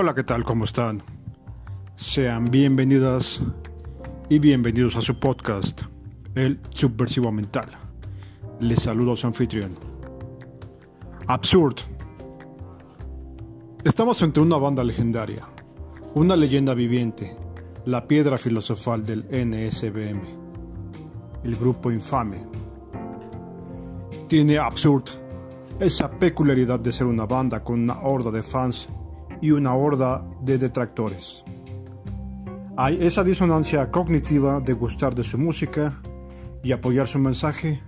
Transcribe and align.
Hola, 0.00 0.14
¿qué 0.14 0.22
tal? 0.22 0.44
¿Cómo 0.44 0.62
están? 0.62 1.02
Sean 1.96 2.52
bienvenidas 2.52 3.42
y 4.28 4.38
bienvenidos 4.38 4.94
a 4.94 5.00
su 5.00 5.18
podcast, 5.18 5.82
El 6.36 6.60
Subversivo 6.70 7.32
Mental. 7.32 7.66
Les 8.60 8.80
saludo 8.80 9.14
a 9.14 9.16
su 9.16 9.26
anfitrión. 9.26 9.76
Absurd. 11.26 11.78
Estamos 13.82 14.22
ante 14.22 14.38
una 14.38 14.56
banda 14.56 14.84
legendaria, 14.84 15.48
una 16.14 16.36
leyenda 16.36 16.74
viviente, 16.74 17.36
la 17.84 18.06
piedra 18.06 18.38
filosofal 18.38 19.04
del 19.04 19.24
NSBM, 19.24 20.22
el 21.42 21.56
grupo 21.56 21.90
infame. 21.90 22.46
Tiene 24.28 24.58
Absurd 24.58 25.06
esa 25.80 26.08
peculiaridad 26.08 26.78
de 26.78 26.92
ser 26.92 27.08
una 27.08 27.26
banda 27.26 27.64
con 27.64 27.80
una 27.80 27.98
horda 27.98 28.30
de 28.30 28.44
fans 28.44 28.88
y 29.40 29.50
una 29.50 29.74
horda 29.74 30.24
de 30.42 30.58
detractores. 30.58 31.44
Hay 32.76 32.98
esa 33.00 33.24
disonancia 33.24 33.90
cognitiva 33.90 34.60
de 34.60 34.72
gustar 34.72 35.14
de 35.14 35.24
su 35.24 35.36
música 35.38 36.00
y 36.62 36.72
apoyar 36.72 37.08
su 37.08 37.18
mensaje, 37.18 37.82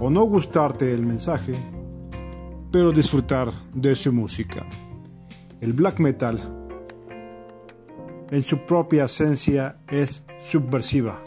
o 0.00 0.08
no 0.08 0.22
gustarte 0.24 0.92
el 0.92 1.06
mensaje, 1.06 1.54
pero 2.70 2.92
disfrutar 2.92 3.50
de 3.74 3.94
su 3.94 4.12
música. 4.12 4.66
El 5.60 5.72
black 5.72 5.98
metal, 5.98 6.38
en 8.30 8.42
su 8.42 8.58
propia 8.64 9.04
esencia, 9.04 9.78
es 9.88 10.24
subversiva, 10.38 11.22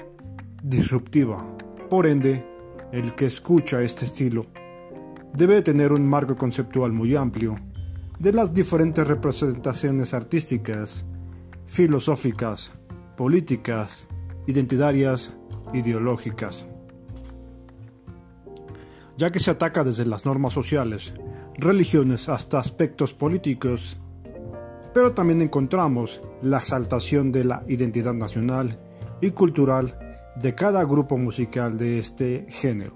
disruptiva. 0.63 1.45
Por 1.89 2.07
ende, 2.07 2.45
el 2.91 3.13
que 3.15 3.25
escucha 3.25 3.81
este 3.81 4.05
estilo 4.05 4.45
debe 5.33 5.61
tener 5.61 5.91
un 5.91 6.07
marco 6.07 6.37
conceptual 6.37 6.93
muy 6.93 7.15
amplio 7.15 7.55
de 8.19 8.33
las 8.33 8.53
diferentes 8.53 9.07
representaciones 9.07 10.13
artísticas, 10.13 11.05
filosóficas, 11.65 12.73
políticas, 13.17 14.07
identitarias, 14.47 15.33
ideológicas. 15.73 16.67
Ya 19.17 19.31
que 19.31 19.39
se 19.39 19.51
ataca 19.51 19.83
desde 19.83 20.05
las 20.05 20.25
normas 20.25 20.53
sociales, 20.53 21.13
religiones 21.57 22.29
hasta 22.29 22.59
aspectos 22.59 23.13
políticos, 23.13 23.99
pero 24.93 25.13
también 25.13 25.41
encontramos 25.41 26.21
la 26.41 26.57
exaltación 26.57 27.31
de 27.31 27.43
la 27.43 27.63
identidad 27.67 28.13
nacional 28.13 28.79
y 29.21 29.31
cultural 29.31 29.97
de 30.35 30.55
cada 30.55 30.83
grupo 30.83 31.17
musical 31.17 31.77
de 31.77 31.99
este 31.99 32.45
género. 32.49 32.95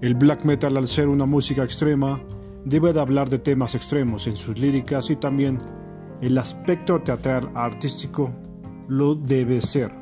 El 0.00 0.14
black 0.14 0.44
metal 0.44 0.76
al 0.76 0.86
ser 0.86 1.08
una 1.08 1.26
música 1.26 1.64
extrema 1.64 2.20
debe 2.66 2.92
de 2.92 3.00
hablar 3.00 3.30
de 3.30 3.38
temas 3.38 3.76
extremos 3.76 4.26
en 4.26 4.36
sus 4.36 4.58
líricas 4.58 5.08
y 5.10 5.16
también 5.16 5.58
el 6.20 6.36
aspecto 6.36 7.00
teatral 7.00 7.48
artístico 7.54 8.34
lo 8.88 9.14
debe 9.14 9.60
ser. 9.60 9.92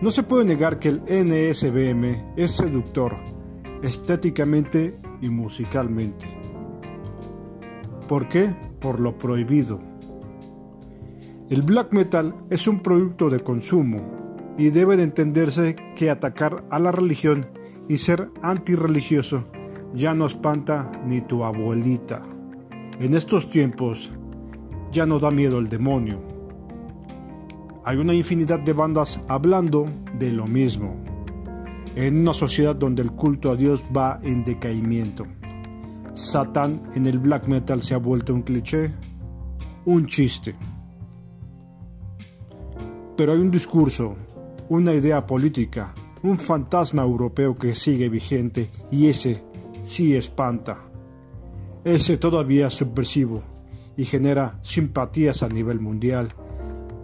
No 0.00 0.10
se 0.10 0.22
puede 0.22 0.46
negar 0.46 0.78
que 0.78 0.88
el 0.88 1.02
NSBM 1.02 2.32
es 2.36 2.52
seductor 2.52 3.16
estéticamente 3.82 4.98
y 5.20 5.28
musicalmente. 5.28 6.26
¿Por 8.08 8.28
qué? 8.28 8.56
Por 8.80 8.98
lo 8.98 9.18
prohibido. 9.18 9.78
El 11.50 11.62
black 11.62 11.92
metal 11.92 12.34
es 12.48 12.66
un 12.66 12.80
producto 12.80 13.28
de 13.28 13.40
consumo 13.40 14.54
y 14.56 14.70
debe 14.70 14.96
de 14.96 15.02
entenderse 15.02 15.76
que 15.96 16.08
atacar 16.08 16.64
a 16.70 16.78
la 16.78 16.92
religión 16.92 17.46
y 17.88 17.98
ser 17.98 18.30
antirreligioso 18.40 19.44
ya 19.94 20.14
no 20.14 20.26
espanta 20.26 20.90
ni 21.06 21.20
tu 21.20 21.44
abuelita. 21.44 22.22
En 22.98 23.14
estos 23.14 23.50
tiempos 23.50 24.12
ya 24.90 25.06
no 25.06 25.18
da 25.18 25.30
miedo 25.30 25.58
el 25.58 25.68
demonio. 25.68 26.20
Hay 27.84 27.96
una 27.96 28.14
infinidad 28.14 28.60
de 28.60 28.72
bandas 28.72 29.20
hablando 29.28 29.86
de 30.18 30.30
lo 30.30 30.46
mismo, 30.46 30.94
en 31.96 32.20
una 32.20 32.32
sociedad 32.32 32.76
donde 32.76 33.02
el 33.02 33.12
culto 33.12 33.50
a 33.50 33.56
Dios 33.56 33.84
va 33.94 34.20
en 34.22 34.44
decaimiento. 34.44 35.26
Satán 36.14 36.82
en 36.94 37.06
el 37.06 37.18
black 37.18 37.48
metal 37.48 37.82
se 37.82 37.94
ha 37.94 37.98
vuelto 37.98 38.34
un 38.34 38.42
cliché, 38.42 38.92
un 39.84 40.06
chiste. 40.06 40.54
Pero 43.16 43.32
hay 43.32 43.38
un 43.38 43.50
discurso, 43.50 44.16
una 44.68 44.94
idea 44.94 45.26
política, 45.26 45.92
un 46.22 46.38
fantasma 46.38 47.02
europeo 47.02 47.56
que 47.56 47.74
sigue 47.74 48.08
vigente 48.08 48.70
y 48.90 49.08
ese 49.08 49.42
sí 49.82 50.14
espanta. 50.14 50.78
Ese 51.84 52.16
todavía 52.16 52.70
subversivo 52.70 53.42
y 53.96 54.04
genera 54.04 54.58
simpatías 54.62 55.42
a 55.42 55.48
nivel 55.48 55.80
mundial, 55.80 56.32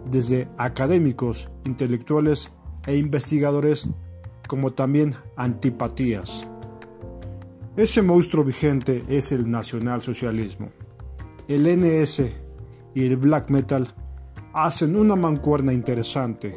desde 0.09 0.47
académicos, 0.57 1.49
intelectuales 1.65 2.51
e 2.85 2.95
investigadores, 2.95 3.89
como 4.47 4.71
también 4.71 5.15
antipatías. 5.35 6.47
Ese 7.77 8.01
monstruo 8.01 8.43
vigente 8.43 9.03
es 9.07 9.31
el 9.31 9.49
nacionalsocialismo. 9.49 10.69
El 11.47 11.67
NS 11.67 12.23
y 12.95 13.05
el 13.05 13.17
black 13.17 13.49
metal 13.49 13.87
hacen 14.53 14.95
una 14.95 15.15
mancuerna 15.15 15.71
interesante 15.71 16.55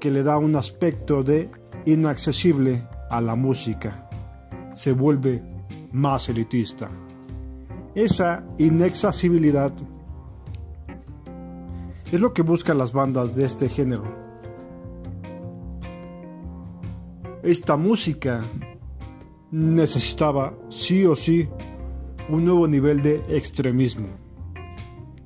que 0.00 0.10
le 0.10 0.22
da 0.22 0.38
un 0.38 0.56
aspecto 0.56 1.22
de 1.22 1.50
inaccesible 1.84 2.86
a 3.10 3.20
la 3.20 3.34
música. 3.34 4.07
Se 4.78 4.92
vuelve 4.92 5.42
más 5.90 6.28
elitista. 6.28 6.88
Esa 7.96 8.44
inaccesibilidad 8.58 9.72
es 12.12 12.20
lo 12.20 12.32
que 12.32 12.42
buscan 12.42 12.78
las 12.78 12.92
bandas 12.92 13.34
de 13.34 13.44
este 13.44 13.68
género. 13.68 14.04
Esta 17.42 17.76
música 17.76 18.44
necesitaba 19.50 20.54
sí 20.68 21.04
o 21.04 21.16
sí 21.16 21.48
un 22.28 22.44
nuevo 22.44 22.68
nivel 22.68 23.02
de 23.02 23.16
extremismo. 23.30 24.06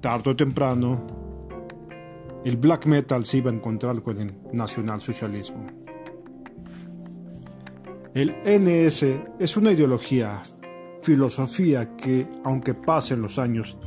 Tardo 0.01 0.31
o 0.31 0.37
temprano, 0.37 1.07
el 2.43 2.57
black 2.57 2.87
metal 2.87 3.27
se 3.27 3.37
iba 3.37 3.51
a 3.51 3.55
encontrar 3.55 4.01
con 4.01 4.19
el 4.19 4.35
nacionalsocialismo. 4.55 5.82
El 8.15 8.35
NS 8.45 9.07
es 9.39 9.57
una 9.57 9.73
ideología, 9.73 10.43
filosofía 11.01 11.97
que, 11.97 12.29
aunque 12.45 12.75
pasen 12.75 13.23
los 13.23 13.39
años, 13.39 13.79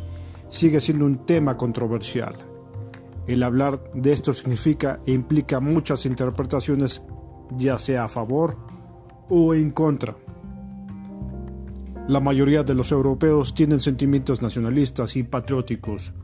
sigue 0.48 0.82
siendo 0.82 1.06
un 1.06 1.28
tema 1.28 1.56
controversial. 1.58 2.36
El 3.28 3.44
hablar 3.44 3.92
de 3.94 4.14
esto 4.14 4.34
significa 4.34 5.00
e 5.06 5.12
implica 5.12 5.60
muchas 5.60 6.08
interpretaciones, 6.08 7.06
ya 7.56 7.78
sea 7.78 8.06
a 8.06 8.08
favor 8.08 8.58
o 9.30 9.54
en 9.54 9.70
contra. 9.70 10.16
La 12.08 12.20
mayoría 12.20 12.64
de 12.64 12.74
los 12.74 12.92
europeos 12.92 13.54
tienen 13.54 13.80
sentimientos 13.80 14.42
nacionalistas 14.42 15.16
y 15.18 15.24
patrióticos, 15.24 16.16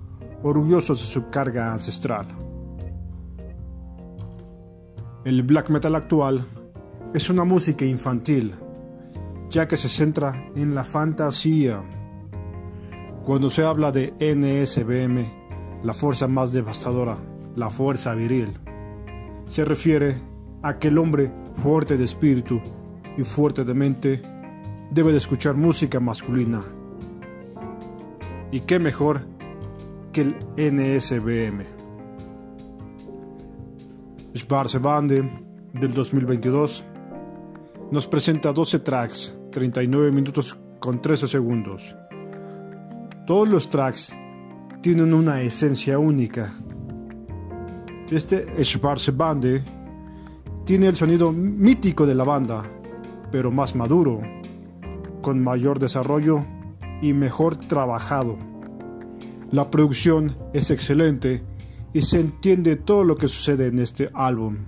orgullosos 0.42 1.02
de 1.02 1.06
su 1.06 1.30
carga 1.30 1.72
ancestral. 1.72 2.28
El 5.24 5.44
black 5.44 5.70
metal 5.70 5.94
actual 5.94 6.48
es 7.14 7.30
una 7.30 7.44
música 7.44 7.86
infantil, 7.86 8.56
ya 9.50 9.68
que 9.68 9.78
se 9.78 9.90
centra 9.90 10.50
en 10.56 10.74
la 10.74 10.84
fantasía. 10.84 11.84
Cuando 13.26 13.50
se 13.50 13.64
habla 13.64 13.92
de 13.92 14.14
NSBM, 14.20 15.84
la 15.84 15.94
fuerza 15.94 16.28
más 16.28 16.54
devastadora, 16.54 17.18
la 17.56 17.70
fuerza 17.70 18.14
viril, 18.14 18.58
se 19.48 19.66
refiere 19.66 20.16
a 20.62 20.78
que 20.78 20.88
el 20.88 20.98
hombre 20.98 21.32
fuerte 21.62 21.98
de 21.98 22.06
espíritu 22.06 22.62
y 23.18 23.24
fuerte 23.24 23.64
de 23.64 23.74
mente 23.74 24.22
debe 24.92 25.12
de 25.12 25.18
escuchar 25.18 25.56
música 25.56 26.00
masculina. 26.00 26.64
¿Y 28.52 28.62
qué 28.62 28.80
mejor 28.80 29.26
que 30.12 30.22
el 30.22 30.36
NSBM. 30.58 31.64
Sparse 34.36 34.80
Bande 34.80 35.30
del 35.74 35.94
2022 35.94 36.86
nos 37.92 38.08
presenta 38.08 38.54
12 38.54 38.80
tracks, 38.80 39.36
39 39.52 40.12
minutos 40.12 40.58
con 40.80 41.02
13 41.02 41.28
segundos. 41.28 41.94
Todos 43.28 43.50
los 43.50 43.70
tracks 43.70 44.18
tienen 44.82 45.14
una 45.14 45.42
esencia 45.42 46.00
única. 46.00 46.54
Este 48.10 48.48
Sparse 48.64 49.12
Bande 49.12 49.62
tiene 50.66 50.88
el 50.88 50.96
sonido 50.96 51.34
mítico 51.34 52.06
de 52.06 52.16
la 52.16 52.24
banda, 52.24 52.64
pero 53.30 53.52
más 53.52 53.76
maduro, 53.76 54.22
con 55.22 55.44
mayor 55.44 55.78
desarrollo 55.78 56.46
y 57.02 57.12
mejor 57.12 57.58
trabajado. 57.58 58.38
La 59.52 59.70
producción 59.70 60.38
es 60.54 60.72
excelente 60.72 61.44
y 61.92 62.04
se 62.04 62.22
entiende 62.22 62.78
todo 62.78 63.04
lo 63.04 63.18
que 63.18 63.28
sucede 63.28 63.68
en 63.68 63.80
este 63.80 64.10
álbum. 64.14 64.60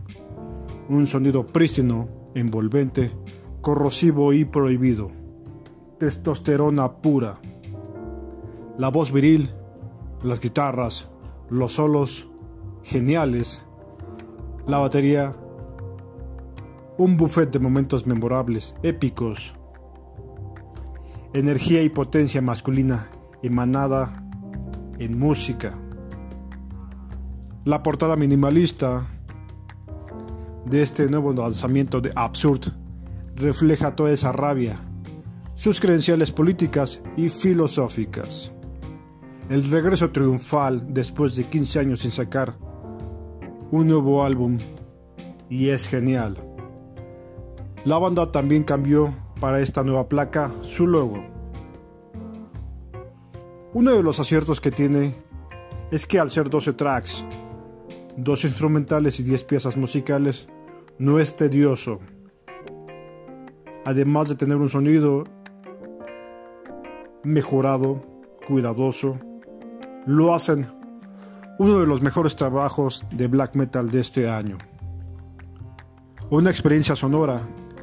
Un 0.90 1.08
sonido 1.08 1.46
prístino, 1.46 2.23
envolvente, 2.36 3.12
corrosivo 3.62 4.34
y 4.34 4.46
prohibido. 4.46 5.12
Testosterona 6.00 6.98
pura. 6.98 7.40
La 8.78 8.90
voz 8.90 9.12
viril, 9.12 9.52
las 10.24 10.40
guitarras, 10.40 11.10
los 11.50 11.74
solos 11.74 12.30
geniales, 12.84 13.62
la 14.68 14.80
batería, 14.80 15.36
un 16.98 17.18
buffet 17.18 17.52
de 17.52 17.60
momentos 17.60 18.06
memorables, 18.08 18.76
épicos, 18.84 19.54
energía 21.34 21.82
y 21.82 21.90
potencia 21.90 22.42
masculina 22.42 23.10
emanada 23.42 24.24
en 25.00 25.18
música. 25.18 25.78
La 27.66 27.82
portada 27.82 28.16
minimalista 28.16 29.08
de 30.66 30.82
este 30.82 31.10
nuevo 31.10 31.34
lanzamiento 31.34 32.02
de 32.02 32.12
Absurd 32.16 32.72
refleja 33.36 33.96
toda 33.96 34.12
esa 34.12 34.32
rabia, 34.32 34.78
sus 35.56 35.80
credenciales 35.80 36.32
políticas 36.32 37.02
y 37.18 37.30
filosóficas. 37.30 38.52
El 39.50 39.70
regreso 39.70 40.12
triunfal 40.12 40.94
después 40.94 41.36
de 41.36 41.46
15 41.46 41.80
años 41.80 42.00
sin 42.00 42.12
sacar 42.12 42.56
un 43.72 43.88
nuevo 43.88 44.24
álbum 44.24 44.58
y 45.50 45.70
es 45.70 45.88
genial. 45.88 46.38
La 47.86 47.98
banda 47.98 48.32
también 48.32 48.64
cambió 48.64 49.14
para 49.40 49.60
esta 49.60 49.84
nueva 49.84 50.08
placa 50.08 50.52
su 50.62 50.88
logo. 50.88 51.22
Uno 53.74 53.92
de 53.92 54.04
los 54.04 54.20
aciertos 54.20 54.62
que 54.62 54.72
tiene 54.72 55.16
es 55.92 56.06
que 56.06 56.20
al 56.20 56.30
ser 56.30 56.50
12 56.50 56.74
tracks, 56.74 57.26
dos 58.16 58.46
instrumentales 58.46 59.20
y 59.20 59.24
10 59.24 59.44
piezas 59.44 59.76
musicales, 59.76 60.48
no 60.98 61.20
es 61.20 61.36
tedioso. 61.36 62.00
Además 63.86 64.30
de 64.30 64.36
tener 64.36 64.58
un 64.58 64.70
sonido 64.70 65.26
mejorado, 67.24 68.04
cuidadoso, 68.46 69.18
lo 70.06 70.34
hacen 70.34 70.68
uno 71.60 71.80
de 71.80 71.86
los 71.86 72.02
mejores 72.02 72.36
trabajos 72.36 73.06
de 73.12 73.28
black 73.28 73.56
metal 73.56 73.90
de 73.90 74.02
este 74.02 74.30
año. 74.30 74.58
Una 76.30 76.50
experiencia 76.50 76.96
sonora 76.96 77.42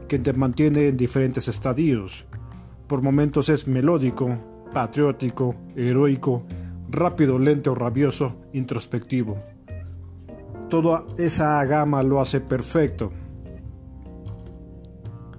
que 0.09 0.19
te 0.19 0.33
mantiene 0.33 0.89
en 0.89 0.97
diferentes 0.97 1.47
estadios. 1.49 2.27
Por 2.89 3.01
momentos 3.01 3.49
es 3.49 3.69
melódico, 3.69 4.37
patriótico, 4.73 5.55
heroico, 5.77 6.45
rápido, 6.89 7.39
lento, 7.39 7.75
rabioso, 7.75 8.37
introspectivo. 8.53 9.39
Toda 10.71 11.05
esa 11.19 11.65
gama 11.65 12.01
lo 12.05 12.21
hace 12.21 12.41
perfecto. 12.41 13.11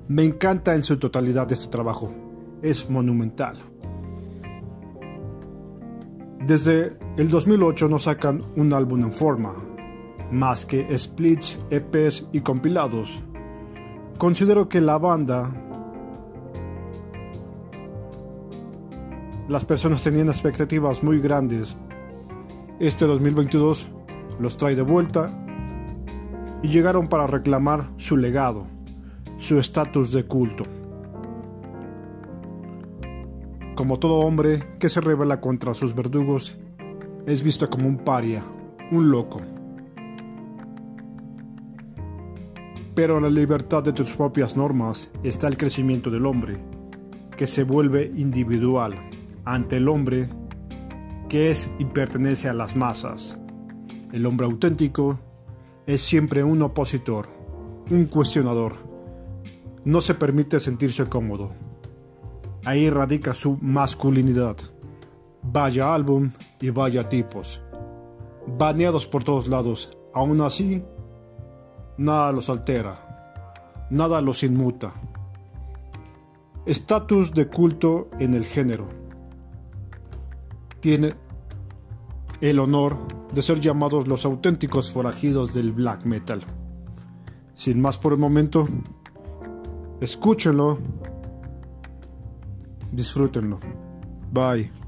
Me 0.09 0.25
encanta 0.25 0.75
en 0.75 0.83
su 0.83 0.97
totalidad 0.97 1.49
este 1.53 1.69
trabajo. 1.69 2.13
Es 2.61 2.89
monumental. 2.89 3.57
Desde 6.45 6.97
el 7.15 7.29
2008 7.29 7.87
no 7.87 7.97
sacan 7.97 8.41
un 8.57 8.73
álbum 8.73 9.03
en 9.03 9.13
forma, 9.13 9.53
más 10.31 10.65
que 10.65 10.85
splits, 10.99 11.57
EPs 11.69 12.27
y 12.33 12.41
compilados. 12.41 13.23
Considero 14.17 14.67
que 14.67 14.81
la 14.81 14.97
banda, 14.97 15.49
las 19.47 19.63
personas 19.63 20.03
tenían 20.03 20.27
expectativas 20.27 21.03
muy 21.03 21.21
grandes. 21.21 21.77
Este 22.79 23.05
2022 23.05 23.87
los 24.41 24.57
trae 24.57 24.75
de 24.75 24.81
vuelta 24.81 25.31
y 26.63 26.67
llegaron 26.67 27.07
para 27.07 27.27
reclamar 27.27 27.91
su 27.97 28.17
legado, 28.17 28.67
su 29.38 29.59
estatus 29.59 30.11
de 30.11 30.25
culto. 30.25 30.63
Como 33.75 33.99
todo 33.99 34.19
hombre 34.19 34.61
que 34.79 34.89
se 34.89 35.01
revela 35.01 35.39
contra 35.39 35.73
sus 35.73 35.95
verdugos, 35.95 36.57
es 37.25 37.41
visto 37.41 37.69
como 37.69 37.88
un 37.88 37.99
paria, 37.99 38.43
un 38.91 39.09
loco. 39.09 39.41
Pero 42.93 43.19
la 43.19 43.29
libertad 43.29 43.83
de 43.83 43.93
tus 43.93 44.11
propias 44.11 44.57
normas 44.57 45.09
está 45.23 45.47
el 45.47 45.57
crecimiento 45.57 46.09
del 46.09 46.25
hombre, 46.25 46.57
que 47.38 47.47
se 47.47 47.63
vuelve 47.63 48.11
individual 48.15 48.95
ante 49.45 49.77
el 49.77 49.88
hombre 49.88 50.29
que 51.29 51.49
es 51.49 51.69
y 51.79 51.85
pertenece 51.85 52.49
a 52.49 52.53
las 52.53 52.75
masas. 52.75 53.40
El 54.11 54.25
hombre 54.25 54.45
auténtico 54.45 55.19
es 55.85 56.01
siempre 56.01 56.43
un 56.43 56.61
opositor, 56.61 57.29
un 57.89 58.05
cuestionador. 58.05 58.73
No 59.85 60.01
se 60.01 60.15
permite 60.15 60.59
sentirse 60.59 61.07
cómodo. 61.07 61.51
Ahí 62.65 62.89
radica 62.89 63.33
su 63.33 63.57
masculinidad. 63.61 64.57
Vaya 65.43 65.93
álbum 65.93 66.31
y 66.59 66.69
vaya 66.71 67.07
tipos. 67.07 67.61
Baneados 68.45 69.07
por 69.07 69.23
todos 69.23 69.47
lados. 69.47 69.89
Aún 70.13 70.41
así, 70.41 70.83
nada 71.97 72.33
los 72.33 72.49
altera. 72.49 73.87
Nada 73.89 74.19
los 74.19 74.43
inmuta. 74.43 74.93
Estatus 76.65 77.33
de 77.33 77.47
culto 77.47 78.09
en 78.19 78.33
el 78.33 78.43
género. 78.43 78.87
Tiene 80.81 81.13
el 82.41 82.59
honor 82.59 82.97
de 83.33 83.41
ser 83.41 83.59
llamados 83.59 84.07
los 84.07 84.25
auténticos 84.25 84.91
forajidos 84.91 85.53
del 85.53 85.71
black 85.71 86.05
metal. 86.05 86.41
Sin 87.53 87.79
más 87.79 87.97
por 87.97 88.13
el 88.13 88.19
momento, 88.19 88.67
escúchenlo 90.01 90.79
Disfrútenlo. 92.91 93.59
Bye. 94.31 94.80